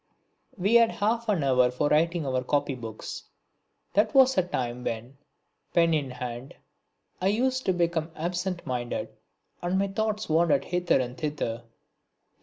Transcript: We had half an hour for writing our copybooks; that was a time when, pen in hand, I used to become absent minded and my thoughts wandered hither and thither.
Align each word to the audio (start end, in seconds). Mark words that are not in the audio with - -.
We 0.57 0.73
had 0.73 0.93
half 0.93 1.29
an 1.29 1.43
hour 1.43 1.69
for 1.69 1.87
writing 1.89 2.25
our 2.25 2.43
copybooks; 2.43 3.21
that 3.93 4.15
was 4.15 4.35
a 4.35 4.41
time 4.41 4.83
when, 4.83 5.19
pen 5.75 5.93
in 5.93 6.09
hand, 6.09 6.55
I 7.21 7.27
used 7.27 7.67
to 7.67 7.73
become 7.73 8.09
absent 8.15 8.65
minded 8.65 9.09
and 9.61 9.77
my 9.77 9.89
thoughts 9.89 10.27
wandered 10.27 10.65
hither 10.65 10.99
and 10.99 11.15
thither. 11.15 11.61